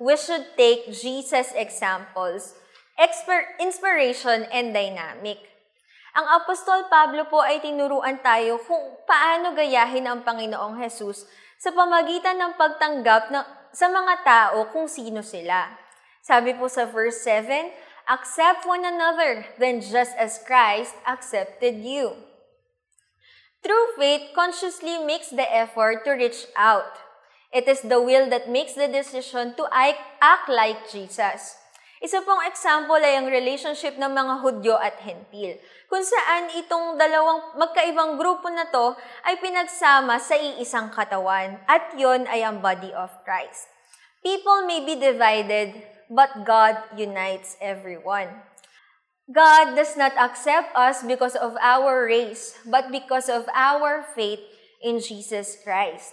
We 0.00 0.16
should 0.16 0.56
take 0.56 0.88
Jesus' 0.88 1.52
examples 1.52 2.56
inspiration 3.60 4.48
and 4.48 4.72
dynamic. 4.72 5.36
Ang 6.16 6.26
Apostol 6.40 6.88
Pablo 6.88 7.28
po 7.28 7.44
ay 7.44 7.60
tinuruan 7.60 8.16
tayo 8.24 8.56
kung 8.64 8.80
paano 9.04 9.52
gayahin 9.52 10.08
ang 10.08 10.24
Panginoong 10.24 10.80
Jesus 10.80 11.28
sa 11.60 11.76
pamagitan 11.76 12.40
ng 12.40 12.56
pagtanggap 12.56 13.28
ng, 13.28 13.44
sa 13.68 13.92
mga 13.92 14.14
tao 14.24 14.58
kung 14.72 14.88
sino 14.88 15.20
sila. 15.20 15.76
Sabi 16.24 16.56
po 16.56 16.72
sa 16.72 16.88
verse 16.88 17.20
7, 17.20 17.68
Accept 18.08 18.64
one 18.64 18.86
another, 18.86 19.44
then 19.60 19.84
just 19.84 20.16
as 20.16 20.40
Christ 20.40 20.96
accepted 21.04 21.84
you. 21.84 22.16
True 23.60 23.88
faith 23.98 24.32
consciously 24.32 25.02
makes 25.04 25.28
the 25.28 25.44
effort 25.44 26.06
to 26.08 26.16
reach 26.16 26.48
out. 26.56 26.96
It 27.52 27.68
is 27.68 27.82
the 27.82 28.00
will 28.00 28.30
that 28.30 28.48
makes 28.48 28.72
the 28.72 28.88
decision 28.88 29.58
to 29.58 29.68
act 29.74 30.48
like 30.48 30.88
Jesus. 30.88 31.60
Isa 31.96 32.20
pong 32.20 32.44
example 32.44 33.00
ay 33.00 33.16
ang 33.16 33.24
relationship 33.32 33.96
ng 33.96 34.12
mga 34.12 34.34
Hudyo 34.44 34.76
at 34.76 35.00
Hentil, 35.00 35.56
kung 35.88 36.04
saan 36.04 36.52
itong 36.60 37.00
dalawang 37.00 37.56
magkaibang 37.56 38.20
grupo 38.20 38.52
na 38.52 38.68
to 38.68 38.92
ay 39.24 39.40
pinagsama 39.40 40.20
sa 40.20 40.36
iisang 40.36 40.92
katawan, 40.92 41.56
at 41.64 41.96
yon 41.96 42.28
ay 42.28 42.44
ang 42.44 42.60
body 42.60 42.92
of 42.92 43.08
Christ. 43.24 43.72
People 44.20 44.68
may 44.68 44.84
be 44.84 45.00
divided, 45.00 45.72
but 46.12 46.44
God 46.44 46.76
unites 47.00 47.56
everyone. 47.64 48.28
God 49.32 49.72
does 49.72 49.96
not 49.96 50.12
accept 50.20 50.76
us 50.76 51.00
because 51.00 51.34
of 51.34 51.56
our 51.58 52.04
race, 52.04 52.60
but 52.68 52.92
because 52.92 53.32
of 53.32 53.48
our 53.56 54.04
faith 54.12 54.44
in 54.84 55.00
Jesus 55.00 55.56
Christ. 55.64 56.12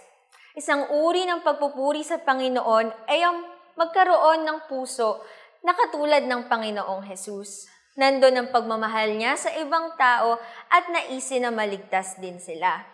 Isang 0.56 0.88
uri 0.88 1.28
ng 1.28 1.44
pagpupuri 1.44 2.00
sa 2.00 2.16
Panginoon 2.18 2.88
ay 3.04 3.20
ang 3.20 3.44
magkaroon 3.74 4.46
ng 4.46 4.58
puso 4.70 5.22
na 5.64 5.72
katulad 5.72 6.28
ng 6.28 6.46
Panginoong 6.46 7.08
Jesus. 7.08 7.66
Nandun 7.96 8.36
ang 8.36 8.48
pagmamahal 8.52 9.16
niya 9.16 9.32
sa 9.40 9.48
ibang 9.56 9.96
tao 9.96 10.36
at 10.68 10.84
naisin 10.92 11.48
na 11.48 11.50
maligtas 11.50 12.20
din 12.20 12.36
sila. 12.36 12.84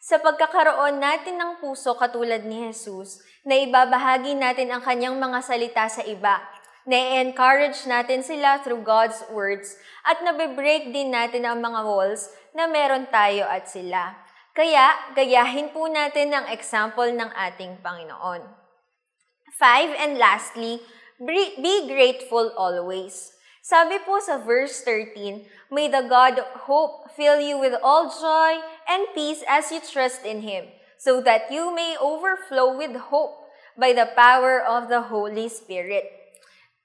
Sa 0.00 0.20
pagkakaroon 0.20 1.00
natin 1.00 1.40
ng 1.40 1.64
puso 1.64 1.96
katulad 1.96 2.44
ni 2.44 2.68
Jesus, 2.68 3.24
na 3.40 3.56
ibabahagi 3.56 4.36
natin 4.36 4.68
ang 4.68 4.84
kanyang 4.84 5.16
mga 5.16 5.40
salita 5.40 5.84
sa 5.88 6.04
iba, 6.04 6.44
na-encourage 6.84 7.84
natin 7.88 8.20
sila 8.24 8.60
through 8.64 8.80
God's 8.84 9.20
words, 9.32 9.76
at 10.04 10.20
nabe-break 10.24 10.92
din 10.92 11.12
natin 11.12 11.44
ang 11.44 11.60
mga 11.60 11.84
walls 11.84 12.32
na 12.56 12.68
meron 12.68 13.08
tayo 13.12 13.44
at 13.48 13.68
sila. 13.68 14.16
Kaya, 14.56 15.14
gayahin 15.14 15.70
po 15.70 15.86
natin 15.86 16.34
ang 16.34 16.48
example 16.50 17.08
ng 17.08 17.30
ating 17.36 17.78
Panginoon. 17.84 18.42
Five, 19.60 19.92
and 20.00 20.16
lastly, 20.16 20.80
Be 21.20 21.84
grateful 21.84 22.48
always. 22.56 23.36
Sabi 23.60 24.00
po 24.08 24.16
sa 24.24 24.40
verse 24.40 24.80
13, 24.88 25.44
May 25.68 25.92
the 25.92 26.08
God 26.08 26.40
of 26.40 26.64
hope 26.64 27.12
fill 27.12 27.36
you 27.44 27.60
with 27.60 27.76
all 27.84 28.08
joy 28.08 28.56
and 28.88 29.04
peace 29.12 29.44
as 29.44 29.68
you 29.68 29.84
trust 29.84 30.24
in 30.24 30.40
Him, 30.40 30.72
so 30.96 31.20
that 31.20 31.52
you 31.52 31.68
may 31.76 31.92
overflow 32.00 32.72
with 32.72 32.96
hope 33.12 33.36
by 33.76 33.92
the 33.92 34.08
power 34.16 34.64
of 34.64 34.88
the 34.88 35.12
Holy 35.12 35.52
Spirit. 35.52 36.08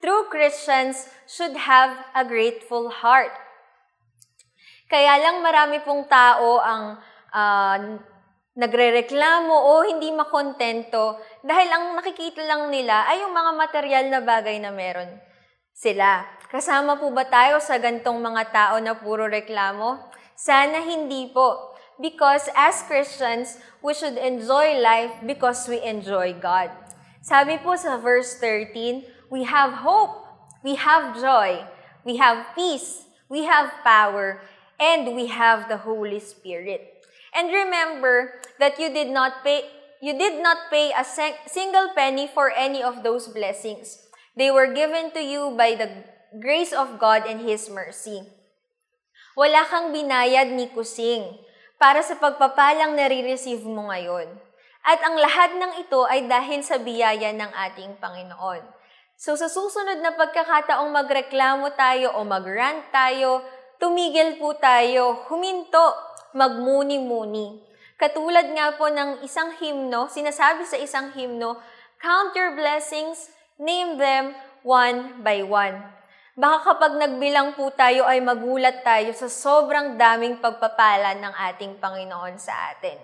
True 0.04 0.27
Christians 0.27 1.08
should 1.32 1.56
have 1.56 1.96
a 2.12 2.27
grateful 2.27 2.92
heart. 2.92 3.32
Kaya 4.92 5.15
lang 5.18 5.42
marami 5.42 5.80
pong 5.80 6.06
tao 6.12 6.60
ang 6.60 6.84
uh, 7.32 7.77
nagrereklamo 8.55 9.51
o 9.51 9.83
hindi 9.83 10.09
makontento 10.15 11.19
dahil 11.43 11.67
ang 11.67 11.85
nakikita 12.00 12.39
lang 12.47 12.71
nila 12.71 13.03
ay 13.12 13.27
yung 13.27 13.35
mga 13.35 13.51
material 13.55 14.05
na 14.07 14.21
bagay 14.24 14.57
na 14.63 14.71
meron 14.71 15.12
sila. 15.75 16.24
Kasama 16.47 16.95
po 16.95 17.12
ba 17.12 17.27
tayo 17.27 17.59
sa 17.59 17.75
gantong 17.75 18.15
mga 18.24 18.43
tao 18.55 18.75
na 18.79 18.95
puro 18.95 19.27
reklamo? 19.27 20.00
Sana 20.39 20.79
hindi 20.88 21.27
po. 21.35 21.75
Because 22.00 22.47
as 22.55 22.83
Christians, 22.88 23.59
we 23.83 23.91
should 23.91 24.15
enjoy 24.15 24.79
life 24.79 25.15
because 25.24 25.67
we 25.67 25.79
enjoy 25.83 26.35
God. 26.39 26.71
Sabi 27.24 27.59
po 27.59 27.75
sa 27.75 28.00
verse 28.00 28.39
13, 28.39 29.03
we 29.31 29.47
have 29.47 29.83
hope, 29.83 30.24
we 30.63 30.79
have 30.79 31.15
joy, 31.19 31.63
we 32.07 32.19
have 32.19 32.51
peace, 32.55 33.07
we 33.27 33.47
have 33.47 33.71
power, 33.83 34.43
and 34.79 35.15
we 35.15 35.27
have 35.27 35.67
the 35.71 35.88
Holy 35.88 36.19
Spirit. 36.19 36.95
And 37.36 37.51
remember 37.51 38.39
that 38.63 38.80
you 38.80 38.88
did 38.88 39.12
not 39.12 39.44
pay 39.44 39.68
you 40.00 40.15
did 40.15 40.39
not 40.39 40.72
pay 40.72 40.96
a 40.96 41.04
single 41.48 41.92
penny 41.96 42.32
for 42.32 42.51
any 42.51 42.80
of 42.80 43.04
those 43.04 43.27
blessings. 43.27 44.00
They 44.36 44.51
were 44.51 44.72
given 44.72 45.12
to 45.15 45.24
you 45.24 45.56
by 45.56 45.75
the 45.75 45.89
grace 46.39 46.75
of 46.75 47.00
God 47.00 47.24
and 47.27 47.44
His 47.44 47.72
mercy. 47.72 48.24
Wala 49.36 49.68
kang 49.68 49.92
binayad 49.92 50.51
ni 50.51 50.72
kusing 50.72 51.39
para 51.75 52.00
sa 52.04 52.15
pagpapalang 52.15 52.96
nare-receive 52.96 53.63
mo 53.68 53.92
ngayon. 53.92 54.32
At 54.86 55.01
ang 55.01 55.18
lahat 55.18 55.58
ng 55.58 55.72
ito 55.82 56.06
ay 56.06 56.30
dahil 56.30 56.62
sa 56.62 56.77
biyaya 56.77 57.34
ng 57.34 57.51
ating 57.51 57.98
Panginoon. 57.98 58.62
So 59.18 59.34
sa 59.34 59.50
susunod 59.50 60.04
na 60.04 60.13
pagkakataong 60.13 60.92
magreklamo 60.92 61.74
tayo 61.74 62.13
o 62.20 62.27
magrant 62.27 62.86
tayo, 62.94 63.42
tumigil 63.82 64.38
po 64.38 64.54
tayo, 64.60 65.25
huminto, 65.32 66.04
magmuni-muni. 66.36 67.63
Katulad 67.96 68.51
nga 68.51 68.75
po 68.75 68.92
ng 68.92 69.24
isang 69.24 69.56
himno, 69.56 70.12
sinasabi 70.12 70.68
sa 70.68 70.75
isang 70.75 71.15
himno, 71.15 71.56
count 72.04 72.36
your 72.36 72.51
blessings, 72.51 73.32
name 73.56 73.96
them 73.96 74.36
one 74.68 75.24
by 75.24 75.39
one. 75.39 75.80
Baka 76.36 76.75
kapag 76.75 77.00
nagbilang 77.00 77.56
po 77.56 77.72
tayo 77.72 78.04
ay 78.04 78.20
magulat 78.20 78.84
tayo 78.84 79.15
sa 79.15 79.32
sobrang 79.32 79.96
daming 79.96 80.44
pagpapala 80.44 81.15
ng 81.15 81.34
ating 81.56 81.80
Panginoon 81.80 82.36
sa 82.36 82.75
atin. 82.75 83.00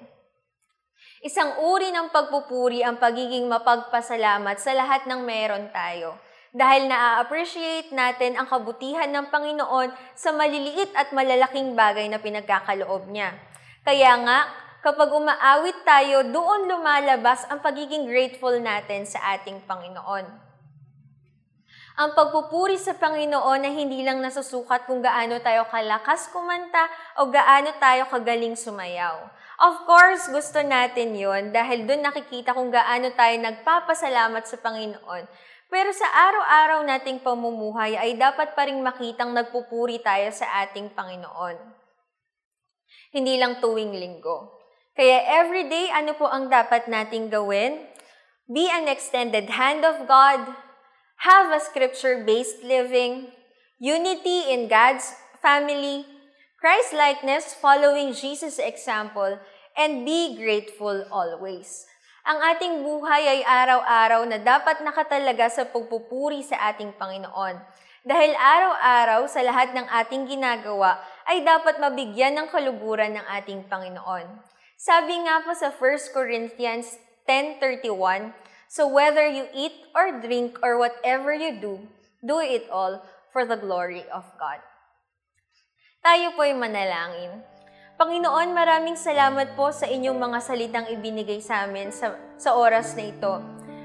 Isang 1.24 1.64
uri 1.64 1.96
ng 1.96 2.12
pagpupuri 2.12 2.84
ang 2.84 3.00
pagiging 3.00 3.48
mapagpasalamat 3.48 4.60
sa 4.60 4.76
lahat 4.76 5.08
ng 5.08 5.24
meron 5.24 5.72
tayo. 5.72 6.20
Dahil 6.52 6.92
na-appreciate 6.92 7.96
natin 7.96 8.36
ang 8.36 8.44
kabutihan 8.44 9.08
ng 9.08 9.32
Panginoon 9.32 9.88
sa 10.20 10.36
maliliit 10.36 10.92
at 11.00 11.16
malalaking 11.16 11.80
bagay 11.80 12.12
na 12.12 12.20
pinagkakaloob 12.20 13.08
niya. 13.08 13.32
Kaya 13.88 14.20
nga, 14.20 14.52
kapag 14.84 15.16
umaawit 15.16 15.88
tayo, 15.88 16.28
doon 16.28 16.68
lumalabas 16.68 17.48
ang 17.48 17.64
pagiging 17.64 18.04
grateful 18.04 18.52
natin 18.60 19.08
sa 19.08 19.40
ating 19.40 19.64
Panginoon. 19.64 20.28
Ang 21.96 22.10
pagpupuri 22.16 22.76
sa 22.76 23.00
Panginoon 23.00 23.64
na 23.64 23.72
hindi 23.72 24.04
lang 24.04 24.20
nasusukat 24.20 24.88
kung 24.88 25.00
gaano 25.00 25.40
tayo 25.40 25.68
kalakas 25.72 26.28
kumanta 26.36 26.88
o 27.20 27.32
gaano 27.32 27.72
tayo 27.80 28.08
kagaling 28.12 28.56
sumayaw 28.60 29.28
Of 29.62 29.86
course, 29.86 30.26
gusto 30.34 30.58
natin 30.66 31.14
yon 31.14 31.54
dahil 31.54 31.86
doon 31.86 32.02
nakikita 32.02 32.50
kung 32.58 32.74
gaano 32.74 33.14
tayo 33.14 33.38
nagpapasalamat 33.38 34.42
sa 34.50 34.58
Panginoon. 34.58 35.30
Pero 35.72 35.96
sa 35.96 36.04
araw-araw 36.04 36.84
nating 36.84 37.24
pamumuhay 37.24 37.96
ay 37.96 38.20
dapat 38.20 38.52
pa 38.60 38.68
rin 38.68 38.84
makitang 38.84 39.32
nagpupuri 39.32 40.04
tayo 40.04 40.28
sa 40.36 40.68
ating 40.68 40.92
Panginoon. 40.92 41.56
Hindi 43.16 43.40
lang 43.40 43.64
tuwing 43.64 43.96
linggo. 43.96 44.52
Kaya 44.92 45.24
everyday, 45.40 45.88
ano 45.96 46.12
po 46.20 46.28
ang 46.28 46.52
dapat 46.52 46.92
nating 46.92 47.32
gawin? 47.32 47.88
Be 48.52 48.68
an 48.68 48.92
extended 48.92 49.48
hand 49.48 49.88
of 49.88 50.04
God, 50.12 50.44
have 51.24 51.56
a 51.56 51.64
scripture-based 51.64 52.68
living, 52.68 53.32
unity 53.80 54.52
in 54.52 54.68
God's 54.68 55.16
family, 55.40 56.04
Christ-likeness 56.60 57.56
following 57.64 58.12
Jesus' 58.12 58.60
example, 58.60 59.40
and 59.80 60.04
be 60.04 60.36
grateful 60.36 61.08
always. 61.08 61.88
Ang 62.22 62.38
ating 62.54 62.86
buhay 62.86 63.24
ay 63.26 63.42
araw-araw 63.42 64.22
na 64.30 64.38
dapat 64.38 64.86
nakatalaga 64.86 65.50
sa 65.50 65.66
pagpupuri 65.66 66.46
sa 66.46 66.70
ating 66.70 66.94
Panginoon. 66.94 67.58
Dahil 68.06 68.38
araw-araw 68.38 69.26
sa 69.26 69.42
lahat 69.42 69.74
ng 69.74 69.90
ating 69.90 70.30
ginagawa 70.30 71.02
ay 71.26 71.42
dapat 71.42 71.82
mabigyan 71.82 72.38
ng 72.38 72.48
kaluguran 72.54 73.18
ng 73.18 73.26
ating 73.42 73.66
Panginoon. 73.66 74.30
Sabi 74.78 75.18
nga 75.26 75.42
po 75.42 75.58
sa 75.58 75.74
1 75.74 76.14
Corinthians 76.14 76.94
10.31, 77.26 78.34
So 78.70 78.86
whether 78.86 79.26
you 79.26 79.50
eat 79.58 79.74
or 79.98 80.22
drink 80.22 80.62
or 80.62 80.78
whatever 80.78 81.34
you 81.34 81.58
do, 81.58 81.82
do 82.22 82.38
it 82.38 82.70
all 82.70 83.02
for 83.34 83.50
the 83.50 83.58
glory 83.58 84.06
of 84.14 84.30
God. 84.38 84.62
Tayo 86.06 86.38
po'y 86.38 86.54
manalangin. 86.54 87.42
Panginoon, 88.02 88.58
maraming 88.58 88.98
salamat 88.98 89.54
po 89.54 89.70
sa 89.70 89.86
inyong 89.86 90.18
mga 90.18 90.40
salitang 90.42 90.90
ibinigay 90.90 91.38
sa 91.38 91.70
amin 91.70 91.94
sa, 91.94 92.18
sa 92.34 92.58
oras 92.58 92.98
na 92.98 93.14
ito. 93.14 93.38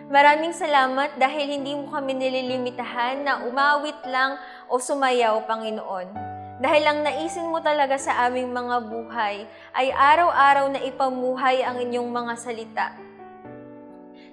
Maraming 0.09 0.57
salamat 0.57 1.21
dahil 1.21 1.53
hindi 1.53 1.77
mo 1.77 1.93
kami 1.93 2.17
nililimitahan 2.17 3.21
na 3.21 3.45
umawit 3.45 4.01
lang 4.09 4.41
o 4.73 4.81
sumayaw, 4.81 5.45
Panginoon. 5.45 6.17
Dahil 6.65 6.83
ang 6.89 7.05
naisin 7.05 7.53
mo 7.53 7.61
talaga 7.61 8.01
sa 8.01 8.25
aming 8.25 8.57
mga 8.57 8.89
buhay 8.89 9.45
ay 9.77 9.93
araw-araw 9.93 10.73
na 10.73 10.81
ipamuhay 10.81 11.61
ang 11.61 11.77
inyong 11.77 12.09
mga 12.09 12.35
salita. 12.41 12.97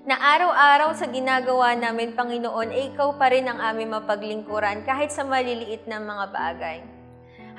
Na 0.07 0.15
araw-araw 0.15 0.95
sa 0.95 1.11
ginagawa 1.11 1.75
namin, 1.75 2.15
Panginoon, 2.15 2.71
ay 2.71 2.95
ikaw 2.95 3.19
pa 3.19 3.35
rin 3.35 3.51
ang 3.51 3.59
aming 3.59 3.91
mapaglingkuran 3.91 4.87
kahit 4.87 5.11
sa 5.11 5.27
maliliit 5.27 5.83
na 5.91 5.99
mga 5.99 6.31
bagay. 6.31 6.79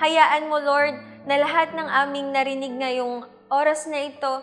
Hayaan 0.01 0.49
mo, 0.49 0.57
Lord, 0.57 1.14
na 1.25 1.41
lahat 1.41 1.73
ng 1.73 1.89
aming 1.89 2.33
narinig 2.33 2.75
ngayong 2.77 3.25
oras 3.49 3.89
na 3.89 4.09
ito 4.09 4.35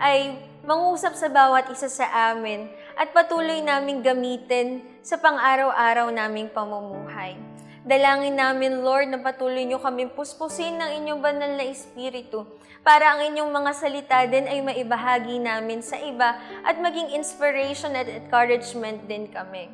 ay 0.00 0.36
mangusap 0.64 1.16
sa 1.16 1.28
bawat 1.28 1.68
isa 1.72 1.88
sa 1.88 2.32
amin 2.32 2.68
at 2.96 3.12
patuloy 3.12 3.60
naming 3.60 4.00
gamitin 4.04 4.84
sa 5.00 5.16
pang-araw-araw 5.20 6.10
naming 6.12 6.50
pamumuhay. 6.50 7.38
Dalangin 7.86 8.34
namin, 8.34 8.82
Lord, 8.82 9.14
na 9.14 9.22
patuloy 9.22 9.62
niyo 9.62 9.78
kami 9.78 10.10
puspusin 10.10 10.74
ng 10.74 10.90
inyong 11.02 11.20
banal 11.22 11.54
na 11.54 11.70
Espiritu 11.70 12.42
para 12.82 13.14
ang 13.14 13.22
inyong 13.30 13.46
mga 13.46 13.70
salita 13.78 14.18
din 14.26 14.50
ay 14.50 14.58
maibahagi 14.58 15.38
namin 15.38 15.78
sa 15.86 15.94
iba 16.02 16.34
at 16.66 16.74
maging 16.82 17.14
inspiration 17.14 17.94
at 17.94 18.10
encouragement 18.10 19.06
din 19.06 19.30
kami. 19.30 19.70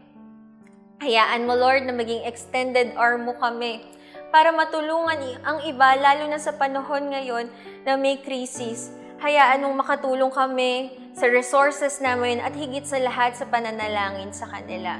Hayaan 1.01 1.49
mo, 1.49 1.57
Lord, 1.57 1.89
na 1.89 1.97
maging 1.97 2.29
extended 2.29 2.93
arm 3.01 3.27
mo 3.27 3.35
kami 3.41 3.81
para 4.33 4.49
matulungan 4.49 5.21
ang 5.45 5.61
iba, 5.69 5.93
lalo 6.01 6.25
na 6.25 6.41
sa 6.41 6.57
panahon 6.57 7.13
ngayon 7.13 7.53
na 7.85 8.01
may 8.01 8.17
krisis. 8.25 8.89
Hayaan 9.21 9.63
mong 9.63 9.77
makatulong 9.85 10.33
kami 10.33 10.91
sa 11.13 11.29
resources 11.29 12.01
namin 12.01 12.41
at 12.41 12.57
higit 12.57 12.83
sa 12.83 12.97
lahat 12.99 13.37
sa 13.37 13.45
pananalangin 13.47 14.33
sa 14.33 14.49
kanila. 14.49 14.97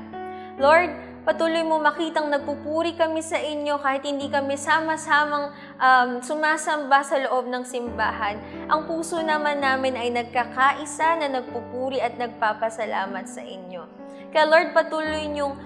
Lord, 0.61 0.93
patuloy 1.25 1.65
mo 1.65 1.81
makitang 1.81 2.29
nagpupuri 2.29 2.93
kami 2.93 3.25
sa 3.25 3.41
inyo 3.41 3.81
kahit 3.81 4.05
hindi 4.05 4.29
kami 4.29 4.55
sama-samang 4.61 5.51
um, 5.81 6.21
sumasamba 6.21 7.01
sa 7.01 7.17
loob 7.25 7.49
ng 7.49 7.65
simbahan. 7.65 8.37
Ang 8.69 8.85
puso 8.85 9.19
naman 9.25 9.65
namin 9.65 9.97
ay 9.97 10.13
nagkakaisa 10.13 11.25
na 11.25 11.41
nagpupuri 11.41 12.05
at 12.05 12.21
nagpapasalamat 12.21 13.25
sa 13.25 13.41
inyo. 13.41 13.89
Kaya 14.29 14.45
Lord, 14.45 14.77
patuloy 14.77 15.25
niyong 15.33 15.57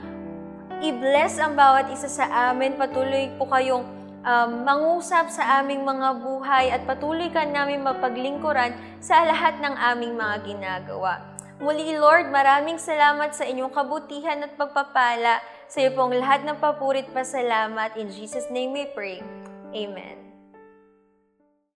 i-bless 0.82 1.40
ang 1.40 1.56
bawat 1.56 1.88
isa 1.92 2.10
sa 2.10 2.26
amin. 2.50 2.76
Patuloy 2.76 3.32
po 3.38 3.48
kayong 3.48 3.84
um, 4.26 4.50
mangusap 4.66 5.30
sa 5.30 5.62
aming 5.62 5.86
mga 5.86 6.08
buhay 6.20 6.66
at 6.74 6.82
patuloy 6.84 7.30
ka 7.30 7.46
namin 7.46 7.86
mapaglingkuran 7.86 8.74
sa 8.98 9.22
lahat 9.22 9.56
ng 9.62 9.74
aming 9.94 10.18
mga 10.18 10.36
ginagawa. 10.44 11.22
Muli, 11.56 11.96
Lord, 11.96 12.28
maraming 12.28 12.76
salamat 12.76 13.32
sa 13.32 13.48
inyong 13.48 13.72
kabutihan 13.72 14.44
at 14.44 14.52
pagpapala. 14.60 15.40
Sa 15.66 15.80
iyo 15.80 15.96
pong 15.96 16.12
lahat 16.14 16.44
ng 16.44 16.60
papurit 16.60 17.08
pasalamat. 17.16 17.96
In 17.96 18.12
Jesus' 18.12 18.52
name 18.52 18.76
we 18.76 18.84
pray. 18.92 19.24
Amen. 19.72 20.25